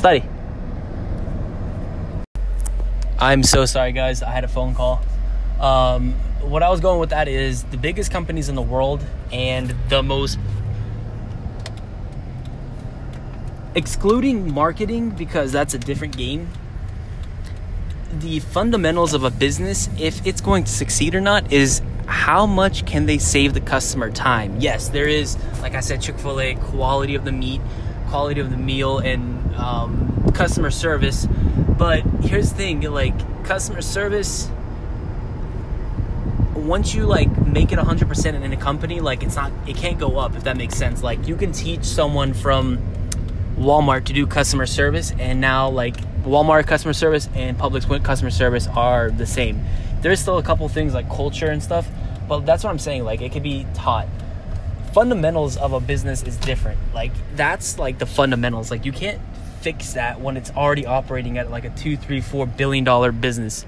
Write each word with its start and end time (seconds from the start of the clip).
Study. 0.00 0.24
I'm 3.18 3.42
so 3.42 3.66
sorry, 3.66 3.92
guys. 3.92 4.22
I 4.22 4.30
had 4.30 4.44
a 4.44 4.48
phone 4.48 4.74
call. 4.74 5.02
Um, 5.60 6.14
what 6.40 6.62
I 6.62 6.70
was 6.70 6.80
going 6.80 7.00
with 7.00 7.10
that 7.10 7.28
is 7.28 7.64
the 7.64 7.76
biggest 7.76 8.10
companies 8.10 8.48
in 8.48 8.54
the 8.54 8.62
world 8.62 9.04
and 9.30 9.74
the 9.90 10.02
most 10.02 10.38
excluding 13.74 14.54
marketing 14.54 15.10
because 15.10 15.52
that's 15.52 15.74
a 15.74 15.78
different 15.78 16.16
game. 16.16 16.48
The 18.20 18.40
fundamentals 18.40 19.12
of 19.12 19.22
a 19.22 19.30
business, 19.30 19.90
if 19.98 20.26
it's 20.26 20.40
going 20.40 20.64
to 20.64 20.72
succeed 20.72 21.14
or 21.14 21.20
not, 21.20 21.52
is 21.52 21.82
how 22.06 22.46
much 22.46 22.86
can 22.86 23.04
they 23.04 23.18
save 23.18 23.52
the 23.52 23.60
customer 23.60 24.10
time? 24.10 24.56
Yes, 24.60 24.88
there 24.88 25.08
is, 25.08 25.36
like 25.60 25.74
I 25.74 25.80
said, 25.80 26.00
Chick 26.00 26.18
fil 26.18 26.40
A, 26.40 26.54
quality 26.54 27.16
of 27.16 27.26
the 27.26 27.32
meat, 27.32 27.60
quality 28.08 28.40
of 28.40 28.50
the 28.50 28.56
meal, 28.56 28.98
and 28.98 29.39
um, 29.56 30.32
customer 30.34 30.70
service. 30.70 31.26
But 31.78 32.02
here's 32.22 32.50
the 32.50 32.56
thing 32.56 32.80
like, 32.82 33.14
customer 33.44 33.82
service, 33.82 34.50
once 36.54 36.94
you 36.94 37.06
like 37.06 37.30
make 37.46 37.72
it 37.72 37.78
100% 37.78 38.42
in 38.42 38.52
a 38.52 38.56
company, 38.56 39.00
like, 39.00 39.22
it's 39.22 39.36
not, 39.36 39.52
it 39.66 39.76
can't 39.76 39.98
go 39.98 40.18
up 40.18 40.36
if 40.36 40.44
that 40.44 40.56
makes 40.56 40.74
sense. 40.74 41.02
Like, 41.02 41.26
you 41.26 41.36
can 41.36 41.52
teach 41.52 41.84
someone 41.84 42.34
from 42.34 42.78
Walmart 43.56 44.04
to 44.06 44.12
do 44.12 44.26
customer 44.26 44.66
service, 44.66 45.12
and 45.18 45.40
now, 45.40 45.68
like, 45.68 45.96
Walmart 46.22 46.66
customer 46.66 46.92
service 46.92 47.28
and 47.34 47.56
Publix 47.58 48.04
customer 48.04 48.30
service 48.30 48.66
are 48.68 49.10
the 49.10 49.26
same. 49.26 49.64
There's 50.02 50.20
still 50.20 50.38
a 50.38 50.42
couple 50.42 50.68
things 50.68 50.94
like 50.94 51.08
culture 51.08 51.46
and 51.46 51.62
stuff, 51.62 51.88
but 52.28 52.40
that's 52.40 52.62
what 52.62 52.70
I'm 52.70 52.78
saying. 52.78 53.04
Like 53.04 53.20
it 53.20 53.32
can 53.32 53.42
be 53.42 53.66
taught. 53.74 54.06
Fundamentals 54.92 55.56
of 55.56 55.72
a 55.72 55.80
business 55.80 56.22
is 56.22 56.36
different. 56.36 56.78
Like 56.94 57.12
that's 57.36 57.78
like 57.78 57.98
the 57.98 58.06
fundamentals. 58.06 58.70
Like 58.70 58.84
you 58.84 58.92
can't 58.92 59.20
fix 59.60 59.92
that 59.92 60.20
when 60.20 60.36
it's 60.36 60.50
already 60.50 60.86
operating 60.86 61.38
at 61.38 61.50
like 61.50 61.64
a 61.64 61.70
two, 61.70 61.96
three, 61.96 62.20
four 62.20 62.46
billion 62.46 62.84
dollar 62.84 63.12
business. 63.12 63.66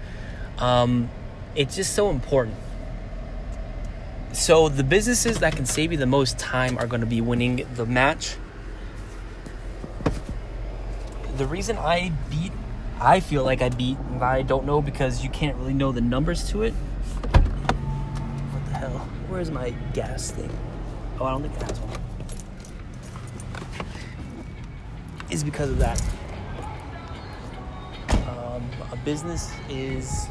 Um, 0.58 1.10
it's 1.54 1.76
just 1.76 1.94
so 1.94 2.10
important. 2.10 2.56
So 4.32 4.68
the 4.70 4.84
businesses 4.84 5.38
that 5.38 5.54
can 5.54 5.66
save 5.66 5.92
you 5.92 5.98
the 5.98 6.06
most 6.06 6.38
time 6.38 6.78
are 6.78 6.86
going 6.86 7.02
to 7.02 7.06
be 7.06 7.20
winning 7.20 7.66
the 7.74 7.84
match. 7.84 8.36
The 11.36 11.46
reason 11.46 11.76
I 11.76 12.12
beat, 12.30 12.52
I 12.98 13.20
feel 13.20 13.44
like 13.44 13.60
I 13.60 13.68
beat, 13.68 13.98
I 14.20 14.42
don't 14.42 14.64
know 14.64 14.80
because 14.80 15.22
you 15.22 15.28
can't 15.30 15.56
really 15.56 15.74
know 15.74 15.92
the 15.92 16.00
numbers 16.00 16.48
to 16.50 16.62
it 16.62 16.72
What 16.72 18.64
the 18.66 18.72
hell? 18.78 19.08
Where's 19.28 19.50
my 19.50 19.70
gas 19.92 20.30
thing? 20.30 20.50
Oh, 21.20 21.26
I 21.26 21.32
don't 21.32 21.42
think 21.42 21.54
it 21.56 21.62
has 21.62 21.78
one. 21.80 22.01
Is 25.32 25.42
because 25.42 25.70
of 25.70 25.78
that. 25.78 25.98
Um, 28.10 28.62
a 28.92 28.96
business 29.02 29.50
is. 29.70 30.26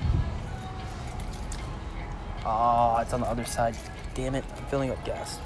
Oh, 2.45 2.99
it's 3.01 3.11
on 3.11 3.21
the 3.21 3.25
other 3.25 3.43
side. 3.43 3.75
Damn 4.13 4.35
it, 4.35 4.45
I'm 4.55 4.65
filling 4.67 4.91
up 4.91 5.03
gas. 5.03 5.39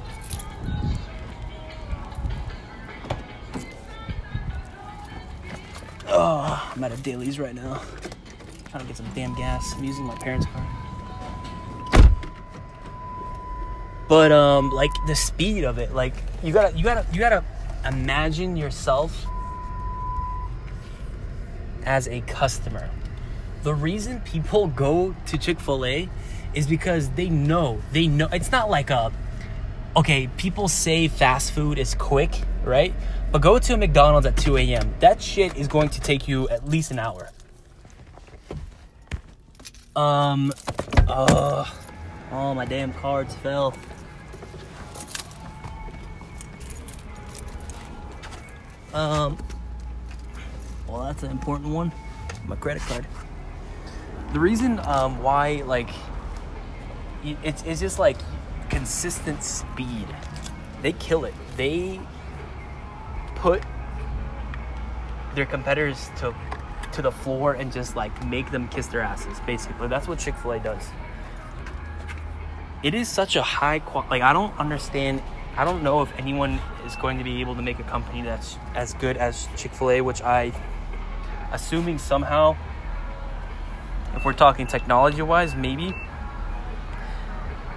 Oh, 6.09 6.73
I'm 6.75 6.83
at 6.83 6.91
a 6.91 6.97
Daily's 6.97 7.39
right 7.39 7.55
now. 7.55 7.81
Trying 8.71 8.81
to 8.81 8.87
get 8.87 8.97
some 8.97 9.09
damn 9.15 9.33
gas. 9.35 9.73
I'm 9.77 9.85
using 9.85 10.03
my 10.03 10.15
parents' 10.15 10.47
car. 10.47 10.67
but 14.07 14.31
um 14.31 14.69
like 14.69 14.91
the 15.07 15.15
speed 15.15 15.63
of 15.63 15.79
it 15.79 15.95
like 15.95 16.13
you 16.43 16.53
gotta 16.53 16.77
you 16.77 16.83
gotta 16.83 17.03
you 17.11 17.19
gotta 17.19 17.43
imagine 17.85 18.55
yourself 18.55 19.25
as 21.85 22.07
a 22.07 22.21
customer. 22.21 22.89
The 23.63 23.73
reason 23.73 24.21
people 24.21 24.67
go 24.85 25.15
to 25.27 25.37
chick-fil-a 25.37 26.09
is 26.53 26.67
because 26.67 27.09
they 27.11 27.29
know 27.29 27.81
they 27.91 28.07
know 28.07 28.29
it's 28.31 28.51
not 28.51 28.69
like 28.69 28.89
a 28.89 29.11
okay 29.97 30.27
people 30.37 30.69
say 30.69 31.07
fast 31.09 31.51
food 31.51 31.77
is 31.77 31.93
quick 31.95 32.41
right? 32.63 32.93
But 33.31 33.41
go 33.41 33.59
to 33.59 33.73
a 33.73 33.77
mcdonald's 33.77 34.25
at 34.25 34.37
2 34.37 34.57
a.m 34.57 34.95
that 34.99 35.21
shit 35.21 35.57
is 35.57 35.67
going 35.67 35.89
to 35.89 35.99
take 35.99 36.27
you 36.27 36.47
at 36.49 36.67
least 36.67 36.91
an 36.91 36.99
hour. 36.99 37.29
Um 39.95 40.53
uh 41.09 41.65
oh 42.31 42.53
my 42.53 42.65
damn 42.65 42.93
cards 42.93 43.35
fell. 43.35 43.73
Um, 48.95 49.37
well, 50.87 51.03
that's 51.03 51.23
an 51.23 51.31
important 51.31 51.73
one. 51.73 51.91
My 52.45 52.55
credit 52.55 52.81
card. 52.83 53.05
The 54.33 54.39
reason 54.39 54.79
um, 54.79 55.21
why, 55.21 55.63
like, 55.65 55.89
it's, 57.23 57.63
it's 57.63 57.79
just 57.79 57.99
like 57.99 58.17
consistent 58.69 59.43
speed. 59.43 60.07
They 60.81 60.93
kill 60.93 61.25
it. 61.25 61.33
They 61.57 61.99
put 63.35 63.63
their 65.35 65.45
competitors 65.45 66.09
to 66.17 66.33
to 66.93 67.01
the 67.01 67.11
floor 67.11 67.53
and 67.53 67.73
just 67.73 67.95
like 67.95 68.25
make 68.25 68.51
them 68.51 68.67
kiss 68.69 68.87
their 68.87 69.01
asses. 69.01 69.39
Basically, 69.41 69.87
that's 69.87 70.07
what 70.07 70.17
Chick 70.19 70.35
Fil 70.35 70.53
A 70.53 70.59
does. 70.59 70.89
It 72.83 72.93
is 72.93 73.09
such 73.09 73.35
a 73.35 73.41
high 73.41 73.79
quality. 73.79 74.11
Like 74.11 74.21
I 74.21 74.33
don't 74.33 74.57
understand 74.57 75.21
I 75.57 75.65
don't 75.65 75.83
know 75.83 76.01
if 76.01 76.17
anyone 76.17 76.59
is 76.85 76.95
going 76.95 77.17
to 77.17 77.23
be 77.23 77.41
able 77.41 77.55
to 77.55 77.61
make 77.61 77.79
a 77.79 77.83
company 77.83 78.21
that's 78.21 78.57
as 78.75 78.93
good 78.93 79.17
as 79.17 79.47
Chick 79.55 79.71
fil 79.73 79.91
A, 79.91 80.01
which 80.01 80.21
I, 80.21 80.51
assuming 81.51 81.97
somehow, 81.97 82.55
if 84.15 84.23
we're 84.23 84.33
talking 84.33 84.67
technology 84.67 85.21
wise, 85.21 85.55
maybe. 85.55 85.95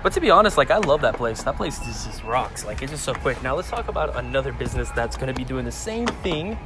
But 0.02 0.12
to 0.12 0.20
be 0.20 0.30
honest, 0.30 0.56
like 0.56 0.70
I 0.70 0.78
love 0.78 1.00
that 1.00 1.16
place. 1.16 1.42
That 1.42 1.56
place 1.56 1.78
just, 1.80 2.06
just 2.06 2.22
rocks. 2.22 2.64
Like 2.64 2.82
it's 2.82 2.92
just 2.92 3.04
so 3.04 3.14
quick. 3.14 3.42
Now 3.42 3.56
let's 3.56 3.68
talk 3.68 3.88
about 3.88 4.16
another 4.16 4.52
business 4.52 4.90
that's 4.90 5.16
going 5.16 5.26
to 5.26 5.34
be 5.34 5.44
doing 5.44 5.64
the 5.64 5.72
same 5.72 6.06
thing, 6.06 6.58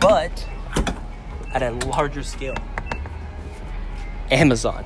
but 0.00 0.46
at 1.52 1.62
a 1.62 1.70
larger 1.86 2.22
scale. 2.22 2.56
Amazon. 4.30 4.84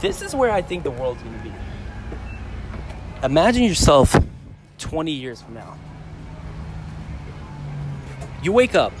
This 0.00 0.22
is 0.22 0.34
where 0.34 0.50
I 0.50 0.62
think 0.62 0.82
the 0.82 0.90
world's 0.90 1.22
going 1.22 1.36
to 1.36 1.44
be 1.44 1.52
imagine 3.22 3.62
yourself 3.62 4.16
20 4.78 5.12
years 5.12 5.40
from 5.40 5.54
now. 5.54 5.76
You 8.42 8.52
wake 8.52 8.74
up. 8.74 8.92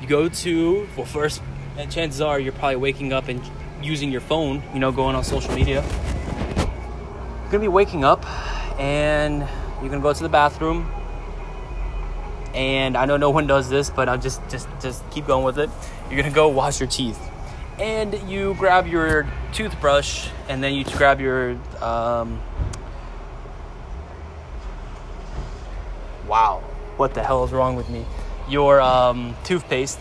You 0.00 0.08
go 0.08 0.28
to, 0.28 0.88
well, 0.96 1.06
first, 1.06 1.40
and 1.78 1.90
chances 1.90 2.20
are 2.20 2.38
you're 2.38 2.52
probably 2.52 2.76
waking 2.76 3.12
up 3.12 3.28
and 3.28 3.40
using 3.82 4.10
your 4.10 4.20
phone, 4.20 4.62
you 4.72 4.80
know, 4.80 4.90
going 4.92 5.14
on 5.14 5.24
social 5.24 5.54
media. 5.54 5.82
You're 6.56 7.50
gonna 7.50 7.60
be 7.60 7.68
waking 7.68 8.04
up 8.04 8.26
and 8.78 9.46
you're 9.80 9.90
gonna 9.90 10.02
go 10.02 10.12
to 10.12 10.22
the 10.22 10.28
bathroom. 10.28 10.90
And 12.54 12.96
I 12.96 13.04
know 13.06 13.16
no 13.16 13.30
one 13.30 13.46
does 13.46 13.68
this, 13.68 13.90
but 13.90 14.08
I'll 14.08 14.18
just 14.18 14.40
just 14.48 14.68
just 14.80 15.08
keep 15.10 15.26
going 15.26 15.44
with 15.44 15.58
it. 15.58 15.70
You're 16.10 16.20
gonna 16.20 16.34
go 16.34 16.48
wash 16.48 16.80
your 16.80 16.88
teeth 16.88 17.18
and 17.78 18.14
you 18.30 18.54
grab 18.54 18.86
your 18.86 19.26
toothbrush 19.52 20.28
and 20.48 20.62
then 20.62 20.74
you 20.74 20.84
grab 20.84 21.20
your 21.20 21.52
um, 21.80 22.40
wow 26.28 26.62
what 26.96 27.14
the 27.14 27.22
hell 27.22 27.44
is 27.44 27.52
wrong 27.52 27.76
with 27.76 27.88
me? 27.90 28.04
Your 28.48 28.80
um, 28.80 29.36
toothpaste. 29.44 29.98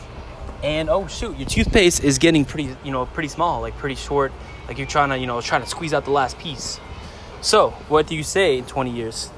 And 0.62 0.90
oh 0.90 1.08
shoot 1.08 1.38
your 1.38 1.48
toothpaste 1.48 2.04
is 2.04 2.18
getting 2.20 2.46
pretty 2.46 2.76
you 2.86 2.92
know 2.92 3.06
pretty 3.06 3.28
small 3.28 3.62
like 3.62 3.76
pretty 3.78 3.96
short 3.96 4.32
like 4.68 4.78
you're 4.78 4.88
trying 4.88 5.10
to 5.10 5.18
you 5.18 5.28
know 5.28 5.42
trying 5.42 5.62
to 5.62 5.68
squeeze 5.68 5.94
out 5.94 6.06
the 6.06 6.12
last 6.12 6.38
piece. 6.40 6.80
So 7.42 7.72
what 7.90 8.08
do 8.08 8.16
you 8.16 8.24
say 8.24 8.60
in 8.60 8.66
20 8.66 8.92
years? 8.92 9.30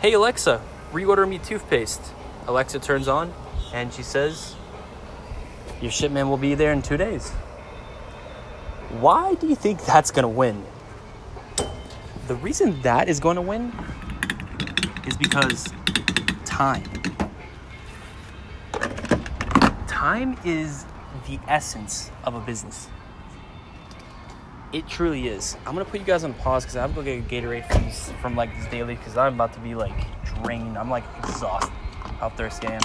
Hey 0.00 0.12
alexa 0.12 0.60
reorder 0.92 1.26
me 1.26 1.38
toothpaste. 1.38 2.02
Alexa 2.46 2.78
turns 2.80 3.08
on 3.08 3.32
and 3.72 3.90
she 3.92 4.02
says 4.02 4.54
your 5.80 5.90
shipment 5.90 6.28
will 6.28 6.36
be 6.36 6.54
there 6.54 6.72
in 6.72 6.82
two 6.82 6.98
days 6.98 7.32
why 9.00 9.34
do 9.34 9.46
you 9.46 9.54
think 9.54 9.84
that's 9.84 10.10
going 10.10 10.24
to 10.24 10.28
win? 10.28 10.64
The 12.26 12.36
reason 12.36 12.80
that 12.82 13.08
is 13.08 13.20
going 13.20 13.36
to 13.36 13.42
win 13.42 13.72
is 15.06 15.16
because 15.16 15.72
time. 16.44 16.84
Time 19.86 20.38
is 20.44 20.86
the 21.26 21.38
essence 21.48 22.10
of 22.24 22.34
a 22.34 22.40
business. 22.40 22.88
It 24.72 24.88
truly 24.88 25.28
is. 25.28 25.56
I'm 25.66 25.74
gonna 25.74 25.84
put 25.84 26.00
you 26.00 26.06
guys 26.06 26.24
on 26.24 26.34
pause 26.34 26.64
because 26.64 26.76
I 26.76 26.80
have 26.80 26.90
to 26.90 26.96
go 26.96 27.02
get 27.04 27.20
a 27.20 27.22
Gatorade 27.22 27.68
from 27.68 28.16
from 28.16 28.36
like 28.36 28.52
this 28.56 28.66
daily 28.72 28.96
because 28.96 29.16
I'm 29.16 29.34
about 29.34 29.52
to 29.52 29.60
be 29.60 29.76
like 29.76 29.94
drained. 30.42 30.76
I'm 30.76 30.90
like 30.90 31.04
exhausted 31.18 31.70
how 32.18 32.30
thirsty 32.30 32.66
I 32.66 32.72
am. 32.72 32.80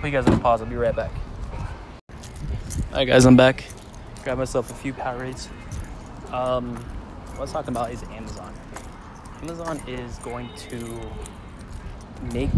Put 0.00 0.06
you 0.06 0.12
guys 0.12 0.26
on 0.26 0.38
pause. 0.40 0.62
I'll 0.62 0.68
be 0.68 0.76
right 0.76 0.94
back. 0.94 1.10
Alright 2.92 3.08
guys, 3.08 3.24
I'm 3.24 3.36
back 3.36 3.64
grab 4.24 4.38
myself 4.38 4.70
a 4.70 4.74
few 4.74 4.94
Powerades. 4.94 5.48
Um, 6.32 6.74
what 6.76 7.36
I 7.36 7.40
was 7.42 7.52
talking 7.52 7.70
about 7.70 7.92
is 7.92 8.02
Amazon. 8.04 8.52
Amazon 9.42 9.82
is 9.86 10.18
going 10.20 10.48
to 10.70 11.00
make 12.32 12.50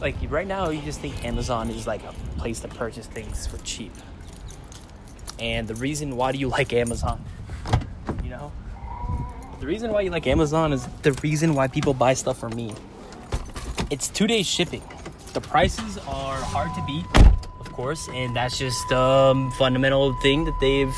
like 0.00 0.14
right 0.28 0.46
now 0.46 0.70
you 0.70 0.80
just 0.82 1.00
think 1.00 1.24
Amazon 1.24 1.68
is 1.70 1.86
like 1.86 2.02
a 2.04 2.12
place 2.38 2.60
to 2.60 2.68
purchase 2.68 3.06
things 3.06 3.46
for 3.46 3.58
cheap. 3.58 3.92
And 5.38 5.68
the 5.68 5.74
reason 5.74 6.16
why 6.16 6.32
do 6.32 6.38
you 6.38 6.48
like 6.48 6.72
Amazon? 6.72 7.22
You 8.24 8.30
know? 8.30 8.52
The 9.60 9.66
reason 9.66 9.92
why 9.92 10.00
you 10.02 10.10
like 10.10 10.26
Amazon 10.26 10.72
is 10.72 10.86
the 11.02 11.12
reason 11.22 11.54
why 11.54 11.68
people 11.68 11.92
buy 11.92 12.14
stuff 12.14 12.38
from 12.38 12.54
me. 12.54 12.72
It's 13.90 14.08
two 14.08 14.26
day 14.26 14.42
shipping. 14.42 14.82
The 15.34 15.40
prices 15.40 15.98
are 15.98 16.36
hard 16.36 16.74
to 16.74 16.84
beat, 16.86 17.47
course, 17.78 18.08
and 18.08 18.34
that's 18.34 18.58
just 18.58 18.90
um 18.90 19.52
fundamental 19.52 20.12
thing 20.14 20.44
that 20.44 20.58
they've 20.58 20.96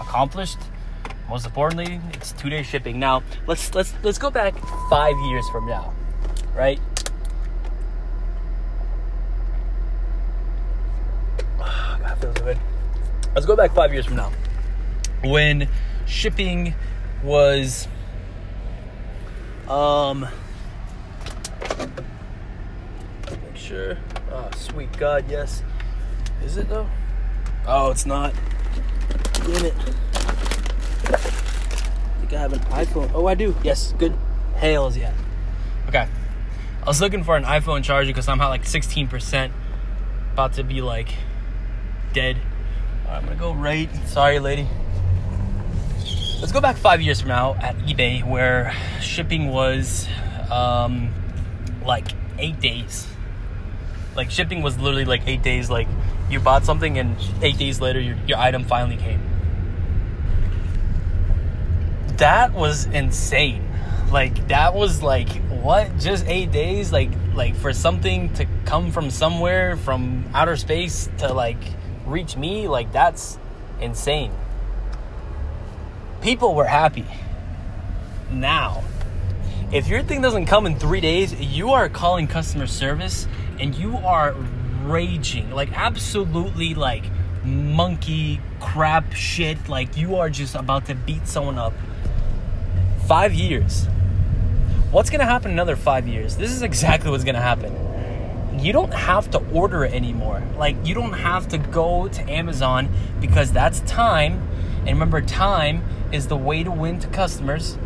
accomplished. 0.00 0.58
Most 1.28 1.44
importantly, 1.44 2.00
it's 2.12 2.30
two 2.30 2.48
day 2.48 2.62
shipping. 2.62 3.00
Now 3.00 3.24
let's 3.48 3.74
let's 3.74 3.92
let's 4.04 4.16
go 4.16 4.30
back 4.30 4.54
five 4.88 5.16
years 5.26 5.48
from 5.48 5.66
now, 5.66 5.92
right? 6.54 6.78
God, 11.58 12.18
feels 12.20 12.38
good. 12.38 12.58
Let's 13.34 13.46
go 13.46 13.56
back 13.56 13.74
five 13.74 13.92
years 13.92 14.06
from 14.06 14.14
now, 14.14 14.30
when 15.24 15.68
shipping 16.06 16.74
was 17.24 17.88
um. 19.68 20.28
Make 23.28 23.56
sure. 23.56 23.98
Oh, 24.30 24.48
sweet 24.56 24.96
God, 24.96 25.24
yes. 25.28 25.64
Is 26.44 26.56
it 26.58 26.68
though? 26.68 26.86
Oh, 27.66 27.90
it's 27.90 28.06
not. 28.06 28.34
Damn 29.34 29.64
it. 29.64 29.74
I 31.06 31.16
think 32.20 32.32
I 32.32 32.38
have 32.38 32.52
an 32.52 32.60
iPhone. 32.60 33.10
Oh, 33.14 33.26
I 33.26 33.34
do. 33.34 33.56
Yes, 33.62 33.94
good. 33.98 34.14
Hails, 34.56 34.96
yeah. 34.96 35.12
Okay. 35.88 36.06
I 36.82 36.86
was 36.86 37.00
looking 37.00 37.24
for 37.24 37.36
an 37.36 37.44
iPhone 37.44 37.82
charger 37.82 38.10
because 38.10 38.28
I'm 38.28 38.40
at 38.40 38.48
like 38.48 38.64
16%. 38.64 39.50
About 40.32 40.52
to 40.54 40.64
be 40.64 40.82
like 40.82 41.14
dead. 42.12 42.36
Alright, 43.06 43.22
I'm 43.22 43.24
gonna 43.24 43.36
go 43.36 43.52
right. 43.54 43.88
Sorry, 44.06 44.38
lady. 44.38 44.68
Let's 46.40 46.52
go 46.52 46.60
back 46.60 46.76
five 46.76 47.00
years 47.00 47.20
from 47.20 47.28
now 47.28 47.54
at 47.54 47.76
eBay 47.78 48.22
where 48.22 48.74
shipping 49.00 49.48
was 49.48 50.06
um, 50.50 51.12
like 51.86 52.08
eight 52.38 52.60
days. 52.60 53.06
Like 54.14 54.30
shipping 54.30 54.62
was 54.62 54.78
literally 54.78 55.06
like 55.06 55.26
eight 55.26 55.42
days. 55.42 55.70
Like 55.70 55.88
you 56.30 56.40
bought 56.40 56.64
something 56.64 56.98
and 56.98 57.16
eight 57.42 57.58
days 57.58 57.80
later 57.80 58.00
your, 58.00 58.16
your 58.26 58.38
item 58.38 58.64
finally 58.64 58.96
came. 58.96 59.20
That 62.16 62.52
was 62.52 62.86
insane. 62.86 63.68
Like 64.10 64.48
that 64.48 64.74
was 64.74 65.02
like 65.02 65.28
what? 65.48 65.98
Just 65.98 66.26
eight 66.26 66.52
days? 66.52 66.92
Like 66.92 67.10
like 67.34 67.56
for 67.56 67.72
something 67.72 68.32
to 68.34 68.46
come 68.64 68.92
from 68.92 69.10
somewhere 69.10 69.76
from 69.76 70.24
outer 70.32 70.56
space 70.56 71.08
to 71.18 71.32
like 71.32 71.58
reach 72.06 72.36
me? 72.36 72.68
Like 72.68 72.92
that's 72.92 73.38
insane. 73.80 74.32
People 76.22 76.54
were 76.54 76.66
happy. 76.66 77.06
Now, 78.30 78.82
if 79.72 79.88
your 79.88 80.02
thing 80.02 80.22
doesn't 80.22 80.46
come 80.46 80.66
in 80.66 80.78
three 80.78 81.00
days, 81.00 81.34
you 81.34 81.72
are 81.72 81.88
calling 81.88 82.26
customer 82.26 82.66
service 82.66 83.26
and 83.58 83.74
you 83.74 83.96
are 83.98 84.34
raging, 84.84 85.50
like 85.50 85.72
absolutely 85.72 86.74
like 86.74 87.04
monkey 87.44 88.40
crap 88.60 89.12
shit. 89.12 89.68
Like 89.68 89.96
you 89.96 90.16
are 90.16 90.30
just 90.30 90.54
about 90.54 90.86
to 90.86 90.94
beat 90.94 91.26
someone 91.26 91.58
up. 91.58 91.72
Five 93.06 93.34
years. 93.34 93.86
What's 94.90 95.10
gonna 95.10 95.26
happen 95.26 95.50
another 95.50 95.76
five 95.76 96.06
years? 96.06 96.36
This 96.36 96.50
is 96.50 96.62
exactly 96.62 97.10
what's 97.10 97.24
gonna 97.24 97.40
happen. 97.40 98.60
You 98.60 98.72
don't 98.72 98.94
have 98.94 99.30
to 99.32 99.38
order 99.52 99.84
it 99.84 99.92
anymore. 99.92 100.42
Like 100.56 100.76
you 100.84 100.94
don't 100.94 101.12
have 101.12 101.48
to 101.48 101.58
go 101.58 102.08
to 102.08 102.30
Amazon 102.30 102.88
because 103.20 103.52
that's 103.52 103.80
time. 103.80 104.48
And 104.80 104.90
remember, 104.90 105.20
time 105.20 105.82
is 106.12 106.28
the 106.28 106.36
way 106.36 106.62
to 106.62 106.70
win 106.70 107.00
to 107.00 107.08
customers. 107.08 107.76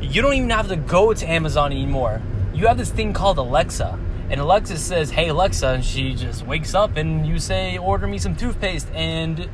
You 0.00 0.22
don't 0.22 0.34
even 0.34 0.50
have 0.50 0.68
to 0.68 0.76
go 0.76 1.12
to 1.12 1.26
Amazon 1.26 1.72
anymore. 1.72 2.22
You 2.54 2.66
have 2.68 2.78
this 2.78 2.90
thing 2.90 3.12
called 3.12 3.38
Alexa. 3.38 3.98
And 4.28 4.40
Alexa 4.40 4.78
says, 4.78 5.10
Hey 5.10 5.28
Alexa, 5.28 5.68
and 5.68 5.84
she 5.84 6.14
just 6.14 6.46
wakes 6.46 6.74
up 6.74 6.96
and 6.96 7.26
you 7.26 7.38
say, 7.38 7.78
Order 7.78 8.06
me 8.06 8.18
some 8.18 8.34
toothpaste. 8.34 8.88
And 8.92 9.48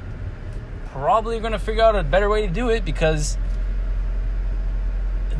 probably 0.93 1.41
gonna 1.41 1.59
figure 1.59 1.83
out 1.83 1.97
a 1.97 2.03
better 2.03 2.29
way 2.29 2.47
to 2.47 2.53
do 2.53 2.69
it 2.69 2.85
because 2.85 3.37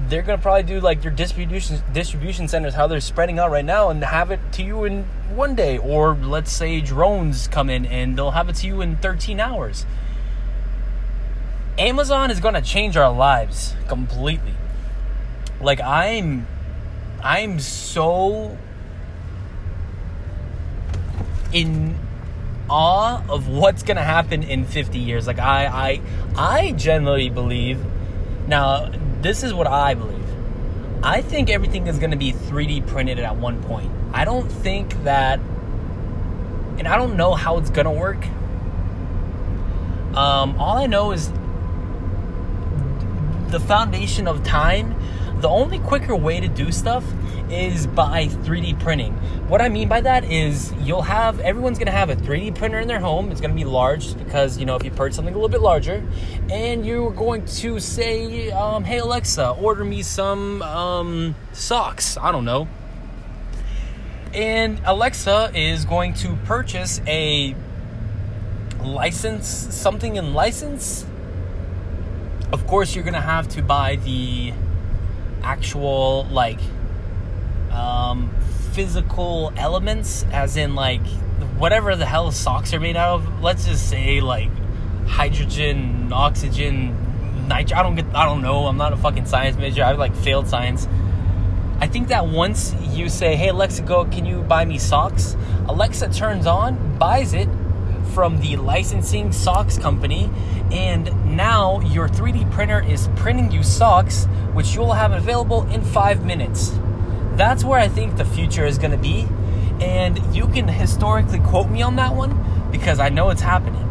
they're 0.09 0.23
gonna 0.23 0.41
probably 0.41 0.63
do 0.63 0.81
like 0.81 1.05
your 1.05 1.13
distribution 1.13 1.81
distribution 1.93 2.49
centers 2.49 2.75
how 2.75 2.87
they're 2.87 3.01
spreading 3.01 3.39
out 3.39 3.51
right 3.51 3.65
now 3.65 3.91
and 3.91 4.03
have 4.03 4.31
it 4.31 4.41
to 4.53 4.63
you 4.63 4.85
in 4.85 5.05
one 5.35 5.55
day 5.55 5.79
or 5.79 6.15
let's 6.15 6.51
say 6.51 6.81
drones 6.81 7.49
come 7.49 7.71
in 7.71 7.87
and 7.87 8.17
they'll 8.17 8.33
have 8.33 8.49
it 8.49 8.57
to 8.57 8.67
you 8.67 8.81
in 8.81 8.97
13 8.97 9.41
hours 9.41 9.87
amazon 11.79 12.31
is 12.31 12.41
gonna 12.41 12.63
change 12.63 12.97
our 12.97 13.13
lives 13.13 13.75
completely 13.89 14.55
like 15.61 15.81
i'm 15.81 16.47
i'm 17.23 17.61
so 17.61 18.57
in 21.53 21.99
awe 22.71 23.23
of 23.29 23.49
what's 23.49 23.83
gonna 23.83 24.03
happen 24.03 24.43
in 24.43 24.65
50 24.65 24.99
years 24.99 25.27
like 25.27 25.39
i 25.39 25.67
i 25.67 26.01
i 26.37 26.73
generally 26.73 27.29
believe 27.29 27.85
now 28.47 28.91
this 29.23 29.43
is 29.45 29.55
what 29.55 29.67
I 29.67 29.95
believe. 29.95 30.19
I 31.03 31.23
think 31.23 31.49
everything 31.49 31.87
is 31.87 31.99
going 31.99 32.11
to 32.11 32.17
be 32.17 32.33
3D 32.33 32.87
printed 32.87 33.19
at 33.19 33.37
one 33.37 33.63
point. 33.63 33.91
I 34.13 34.25
don't 34.25 34.51
think 34.51 35.03
that, 35.05 35.39
and 36.79 36.87
I 36.87 36.97
don't 36.97 37.17
know 37.17 37.35
how 37.35 37.59
it's 37.59 37.71
going 37.71 37.87
to 37.87 37.93
work. 37.93 38.25
Um, 40.17 40.61
all 40.61 40.77
I 40.77 40.87
know 40.87 41.13
is 41.13 41.31
the 43.51 43.61
foundation 43.61 44.29
of 44.29 44.45
time. 44.45 44.95
The 45.43 45.49
only 45.49 45.81
quicker 45.81 46.15
way 46.15 46.39
to 46.39 46.47
do 46.47 46.71
stuff 46.71 47.05
is 47.51 47.89
by 47.89 48.29
3D 48.29 48.79
printing. 48.79 49.15
What 49.49 49.61
I 49.61 49.69
mean 49.69 49.89
by 49.89 50.01
that 50.01 50.23
is 50.23 50.73
you'll 50.85 51.03
have 51.03 51.41
everyone's 51.41 51.81
gonna 51.81 51.91
have 51.91 52.11
a 52.11 52.15
3D 52.15 52.55
printer 52.55 52.79
in 52.79 52.87
their 52.87 53.01
home. 53.01 53.33
It's 53.33 53.41
gonna 53.41 53.53
be 53.53 53.65
large 53.65 54.17
because 54.17 54.57
you 54.57 54.67
know 54.67 54.77
if 54.77 54.85
you 54.85 54.93
purchase 54.93 55.17
something 55.17 55.35
a 55.35 55.37
little 55.37 55.49
bit 55.49 55.61
larger, 55.61 56.07
and 56.49 56.87
you're 56.87 57.11
going 57.11 57.45
to 57.45 57.81
say, 57.81 58.53
um, 58.53 58.85
"Hey 58.85 58.99
Alexa, 58.99 59.51
order 59.51 59.85
me 59.85 60.03
some 60.03 60.63
um, 60.63 61.35
socks." 61.53 62.17
I 62.17 62.31
don't 62.31 62.45
know. 62.45 62.69
And 64.33 64.81
Alexa 64.85 65.51
is 65.57 65.85
going 65.85 66.15
to 66.15 66.37
purchase 66.45 67.01
a 67.09 67.57
license, 68.81 69.49
something 69.49 70.15
in 70.15 70.35
license. 70.35 71.05
Of 72.53 72.65
course, 72.69 72.95
you're 72.95 73.05
gonna 73.05 73.21
have 73.21 73.49
to 73.49 73.63
buy 73.63 73.97
the 73.97 74.53
actual 75.43 76.25
like 76.31 76.61
um, 77.71 78.35
physical 78.73 79.53
elements, 79.57 80.25
as 80.33 80.57
in 80.57 80.75
like 80.75 81.07
whatever 81.57 81.97
the 81.97 82.07
hell 82.07 82.31
socks 82.31 82.73
are 82.75 82.81
made 82.81 82.97
out 82.97 83.21
of. 83.21 83.43
Let's 83.43 83.67
just 83.67 83.89
say 83.89 84.21
like 84.21 84.51
hydrogen, 85.07 86.13
oxygen, 86.13 87.49
nitrogen. 87.49 87.79
I 87.79 87.83
don't 87.83 87.95
get. 87.95 88.07
I 88.15 88.25
don't 88.25 88.43
know. 88.43 88.67
I'm 88.67 88.77
not 88.77 88.93
a 88.93 88.97
fucking 88.97 89.27
science 89.27 89.57
major. 89.57 89.85
I've 89.85 89.99
like 89.99 90.15
failed 90.17 90.49
science. 90.49 90.89
I 91.81 91.89
think 91.89 92.09
that 92.09 92.27
once 92.27 92.75
you 92.81 93.09
say, 93.09 93.37
"Hey 93.37 93.49
Alexa, 93.49 93.83
go, 93.83 94.05
can 94.05 94.25
you 94.25 94.43
buy 94.43 94.65
me 94.65 94.79
socks?" 94.79 95.37
Alexa 95.69 96.09
turns 96.13 96.47
on, 96.47 96.99
buys 96.99 97.35
it 97.35 97.49
from 98.15 98.41
the 98.41 98.57
licensing 98.57 99.33
socks 99.33 99.79
company, 99.79 100.31
and 100.71 101.37
now 101.37 101.81
your 101.81 102.09
3D 102.09 102.51
printer 102.53 102.83
is 102.83 103.09
printing 103.17 103.51
you 103.51 103.63
socks, 103.63 104.27
which 104.53 104.75
you'll 104.75 104.93
have 104.93 105.13
available 105.13 105.67
in 105.69 105.83
five 105.83 106.25
minutes. 106.25 106.73
That's 107.37 107.65
where 107.65 107.81
I 107.81 107.89
think 107.89 108.17
the 108.17 108.25
future 108.25 108.67
is 108.67 108.79
going 108.79 108.91
to 108.91 108.99
be. 108.99 109.27
And 109.81 110.35
you 110.35 110.47
can 110.47 110.69
historically 110.69 111.41
quote 111.41 111.69
me 111.69 111.83
on 111.83 111.97
that 111.97 112.15
one 112.15 112.71
because 112.71 113.01
I 113.01 113.09
know 113.09 113.31
it's 113.31 113.41
happening. 113.41 113.83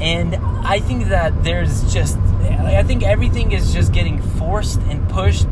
And 0.00 0.36
I 0.36 0.78
think 0.80 1.06
that 1.06 1.42
there's 1.42 1.92
just, 1.92 2.18
I 2.18 2.82
think 2.82 3.02
everything 3.02 3.52
is 3.52 3.72
just 3.72 3.92
getting 3.92 4.20
forced 4.20 4.80
and 4.82 5.08
pushed 5.08 5.46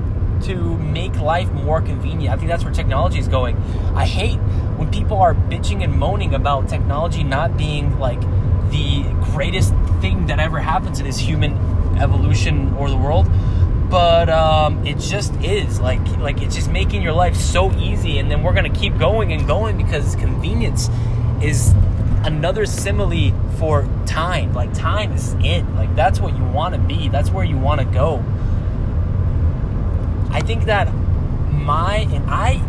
to 0.44 0.76
make 0.78 1.16
life 1.16 1.50
more 1.52 1.80
convenient. 1.80 2.32
I 2.32 2.36
think 2.36 2.48
that's 2.48 2.64
where 2.64 2.72
technology 2.72 3.18
is 3.18 3.28
going. 3.28 3.56
I 3.94 4.04
hate 4.06 4.38
when 4.76 4.90
people 4.90 5.18
are 5.18 5.34
bitching 5.34 5.82
and 5.82 5.94
moaning 5.94 6.34
about 6.34 6.68
technology 6.68 7.24
not 7.24 7.56
being 7.56 7.98
like 7.98 8.20
the 8.70 9.04
greatest 9.32 9.74
thing 10.00 10.26
that 10.26 10.40
ever 10.40 10.58
happened 10.58 10.96
to 10.96 11.02
this 11.02 11.18
human 11.18 11.52
evolution 11.98 12.74
or 12.74 12.90
the 12.90 12.96
world. 12.96 13.26
But 13.90 14.28
um, 14.28 14.86
it 14.86 14.98
just 14.98 15.34
is. 15.36 15.80
Like 15.80 16.06
like 16.18 16.42
it's 16.42 16.54
just 16.54 16.70
making 16.70 17.02
your 17.02 17.12
life 17.12 17.36
so 17.36 17.72
easy 17.72 18.18
and 18.18 18.30
then 18.30 18.42
we're 18.42 18.54
gonna 18.54 18.70
keep 18.70 18.98
going 18.98 19.32
and 19.32 19.46
going 19.46 19.76
because 19.76 20.16
convenience 20.16 20.88
is 21.42 21.74
another 22.24 22.66
simile 22.66 23.32
for 23.58 23.88
time. 24.06 24.52
Like 24.52 24.72
time 24.74 25.12
is 25.12 25.34
it. 25.40 25.64
Like 25.74 25.94
that's 25.94 26.20
what 26.20 26.36
you 26.36 26.44
want 26.44 26.74
to 26.74 26.80
be. 26.80 27.08
That's 27.08 27.30
where 27.30 27.44
you 27.44 27.56
want 27.56 27.80
to 27.80 27.86
go 27.86 28.24
i 30.34 30.40
think 30.40 30.64
that 30.64 30.92
my 31.50 32.06
and 32.12 32.28
i 32.28 32.60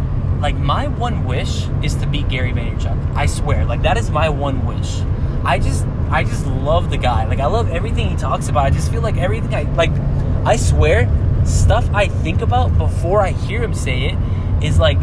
like 0.45 0.55
my 0.55 0.87
one 0.87 1.25
wish 1.25 1.67
is 1.81 1.95
to 1.95 2.05
beat 2.05 2.27
Gary 2.29 2.51
Vaynerchuk. 2.51 3.15
I 3.15 3.25
swear, 3.25 3.65
like 3.65 3.81
that 3.81 3.97
is 3.97 4.11
my 4.11 4.29
one 4.29 4.65
wish. 4.65 5.01
I 5.43 5.59
just 5.59 5.85
I 6.11 6.23
just 6.23 6.45
love 6.45 6.89
the 6.89 6.97
guy. 6.97 7.25
Like 7.25 7.39
I 7.39 7.47
love 7.47 7.69
everything 7.69 8.09
he 8.09 8.15
talks 8.15 8.47
about. 8.47 8.65
I 8.65 8.69
just 8.69 8.91
feel 8.91 9.01
like 9.01 9.17
everything 9.17 9.55
I 9.55 9.63
like 9.73 9.91
I 10.45 10.55
swear 10.57 11.09
stuff 11.45 11.89
I 11.93 12.07
think 12.07 12.41
about 12.41 12.77
before 12.77 13.21
I 13.21 13.31
hear 13.31 13.61
him 13.61 13.73
say 13.73 14.09
it 14.09 14.63
is 14.63 14.77
like 14.77 14.99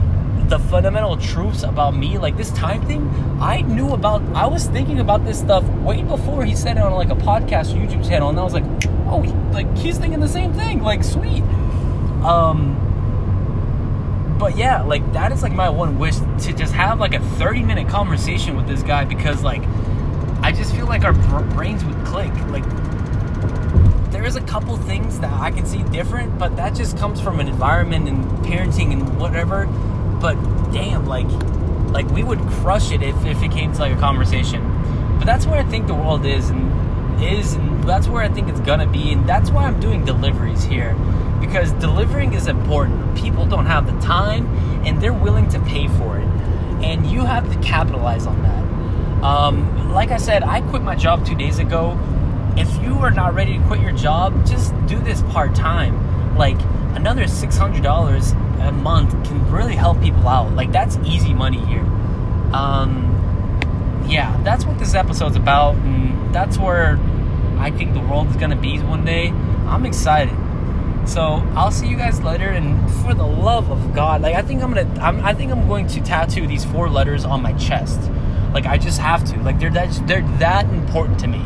the 0.49 0.59
fundamental 0.59 1.17
truths 1.17 1.63
about 1.63 1.97
me. 1.97 2.19
Like 2.19 2.37
this 2.37 2.51
time 2.53 2.87
thing, 2.87 3.09
I 3.41 3.63
knew 3.63 3.95
about 3.95 4.23
I 4.35 4.47
was 4.47 4.67
thinking 4.67 5.01
about 5.01 5.25
this 5.25 5.39
stuff 5.39 5.65
way 5.81 6.03
before 6.03 6.45
he 6.45 6.55
said 6.55 6.77
it 6.77 6.83
on 6.83 6.93
like 6.93 7.11
a 7.11 7.17
podcast 7.17 7.75
YouTube 7.75 8.07
channel 8.07 8.29
and 8.29 8.39
I 8.39 8.45
was 8.45 8.53
like, 8.55 8.65
"Oh, 9.07 9.25
like 9.53 9.77
he's 9.77 9.99
thinking 9.99 10.21
the 10.21 10.29
same 10.29 10.53
thing." 10.53 10.83
Like, 10.83 11.03
sweet. 11.03 11.43
Um 12.25 12.79
but 14.43 14.57
yeah, 14.57 14.83
like 14.83 15.13
that 15.13 15.31
is 15.31 15.41
like 15.43 15.53
my 15.53 15.69
one 15.71 16.01
wish 16.01 16.17
to 16.17 16.53
just 16.53 16.73
have 16.73 16.99
like 16.99 17.15
a 17.15 17.21
30 17.21 17.63
minute 17.63 17.89
conversation 17.89 18.57
with 18.57 18.67
this 18.67 18.83
guy 18.83 19.05
because 19.05 19.45
like 19.45 19.63
I 20.43 20.51
just 20.51 20.75
feel 20.75 20.87
like 20.87 21.05
our 21.05 21.13
brains 21.13 21.85
would 21.85 22.05
click. 22.05 22.33
Like 22.49 22.65
there 24.11 24.25
is 24.25 24.35
a 24.35 24.41
couple 24.41 24.77
things 24.79 25.21
that 25.21 25.33
I 25.33 25.53
can 25.53 25.65
see 25.65 25.85
different, 25.85 26.41
but 26.41 26.57
that 26.57 26.75
just 26.75 26.99
comes 26.99 27.21
from 27.21 27.39
an 27.39 27.47
environment 27.47 28.09
and 28.09 28.25
parenting 28.45 28.93
and 28.93 29.21
whatever. 29.21 29.67
But 30.21 30.35
damn, 30.73 31.07
like 31.07 31.31
like 31.93 32.09
we 32.11 32.25
would 32.25 32.41
crush 32.41 32.91
it 32.91 33.01
if, 33.01 33.25
if 33.25 33.41
it 33.45 33.53
came 33.53 33.73
to 33.73 33.79
like 33.79 33.97
a 33.97 34.01
conversation. 34.01 34.61
But 35.19 35.27
that's 35.27 35.47
where 35.47 35.61
I 35.61 35.65
think 35.65 35.87
the 35.87 35.95
world 35.95 36.27
is 36.27 36.51
and 36.51 37.23
is 37.23 37.55
and 37.55 37.85
that's 37.85 38.09
where 38.09 38.25
I 38.25 38.29
think 38.29 38.49
it's 38.49 38.59
gonna 38.59 38.89
be 38.89 39.13
and 39.13 39.29
that's 39.29 39.51
why 39.51 39.67
I'm 39.67 39.79
doing 39.79 40.05
deliveries 40.05 40.65
here 40.65 40.97
because 41.53 41.71
delivering 41.73 42.33
is 42.33 42.49
important. 42.49 43.15
People 43.15 43.45
don't 43.45 43.67
have 43.67 43.85
the 43.87 44.01
time 44.01 44.47
and 44.87 45.03
they're 45.03 45.13
willing 45.13 45.47
to 45.51 45.61
pay 45.61 45.87
for 45.87 46.19
it. 46.19 46.27
And 46.83 47.07
you 47.07 47.21
have 47.21 47.53
to 47.53 47.59
capitalize 47.61 48.27
on 48.27 48.43
that. 48.43 49.23
Um, 49.23 49.93
like 49.93 50.11
I 50.11 50.17
said, 50.17 50.43
I 50.43 50.63
quit 50.63 50.81
my 50.81 50.97
job 50.97 51.27
two 51.27 51.35
days 51.35 51.59
ago. 51.59 51.99
If 52.57 52.83
you 52.83 52.95
are 53.01 53.11
not 53.11 53.35
ready 53.35 53.59
to 53.59 53.65
quit 53.67 53.81
your 53.81 53.93
job, 53.93 54.47
just 54.47 54.75
do 54.87 54.99
this 54.99 55.21
part 55.25 55.55
time. 55.55 56.39
Like 56.39 56.59
another 56.97 57.25
$600 57.25 58.67
a 58.67 58.73
month 58.73 59.11
can 59.27 59.53
really 59.53 59.77
help 59.77 60.01
people 60.01 60.27
out. 60.29 60.55
Like 60.55 60.73
that's 60.73 60.97
easy 61.05 61.35
money 61.35 61.63
here. 61.67 61.85
Um, 62.55 64.05
yeah, 64.09 64.43
that's 64.43 64.65
what 64.65 64.79
this 64.79 64.95
episode's 64.95 65.37
about. 65.37 65.75
And 65.75 66.35
that's 66.35 66.57
where 66.57 66.99
I 67.59 67.71
think 67.71 67.93
the 67.93 68.01
world 68.01 68.29
is 68.31 68.37
going 68.37 68.51
to 68.51 68.57
be 68.57 68.79
one 68.79 69.05
day. 69.05 69.29
I'm 69.29 69.85
excited. 69.85 70.35
So 71.07 71.47
I'll 71.55 71.71
see 71.71 71.89
you 71.89 71.97
guys 71.97 72.21
later. 72.23 72.49
And 72.49 72.91
for 73.03 73.15
the 73.15 73.27
love 73.27 73.71
of 73.71 73.95
God, 73.95 74.23
like 74.23 74.35
I 74.35 74.43
think 74.43 74.63
I'm 74.63 74.73
gonna, 74.73 75.01
I'm, 75.01 75.25
I 75.25 75.35
think 75.35 75.53
I'm 75.53 75.69
going 75.69 75.87
to 75.89 76.01
tattoo 76.01 76.47
these 76.47 76.65
four 76.65 76.89
letters 76.89 77.25
on 77.25 77.43
my 77.43 77.53
chest. 77.55 78.01
Like 78.53 78.67
I 78.67 78.79
just 78.79 78.99
have 78.99 79.25
to. 79.27 79.39
Like 79.43 79.59
they're 79.59 79.71
that, 79.71 80.07
they're 80.07 80.23
that 80.39 80.67
important 80.67 81.19
to 81.21 81.27
me. 81.27 81.41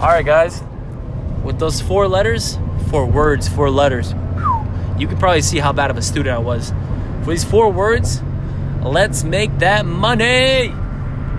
All 0.00 0.08
right, 0.08 0.26
guys. 0.26 0.62
With 1.44 1.58
those 1.58 1.80
four 1.80 2.08
letters, 2.08 2.58
four 2.90 3.06
words, 3.06 3.48
four 3.48 3.70
letters. 3.70 4.12
You 4.98 5.08
can 5.08 5.16
probably 5.18 5.42
see 5.42 5.58
how 5.58 5.72
bad 5.72 5.90
of 5.90 5.96
a 5.96 6.02
student 6.02 6.34
I 6.34 6.38
was. 6.38 6.72
For 7.24 7.30
these 7.30 7.44
four 7.44 7.70
words, 7.70 8.22
let's 8.82 9.24
make 9.24 9.58
that 9.58 9.86
money. 9.86 10.74